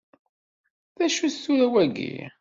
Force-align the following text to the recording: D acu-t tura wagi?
D 0.97 0.99
acu-t 1.05 1.35
tura 1.43 1.67
wagi? 1.73 2.13